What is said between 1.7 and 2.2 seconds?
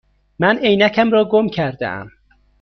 ام.